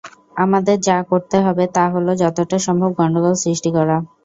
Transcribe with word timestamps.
আমাদের 0.35 0.77
যা 0.81 0.97
করতে 1.09 1.37
হবে 1.45 1.63
তা 1.75 1.83
হল 1.93 2.07
যতটা 2.21 2.57
সম্ভব 2.67 2.89
গণ্ডগোল 2.99 3.35
সৃষ্টি 3.43 3.69
করা। 3.77 3.97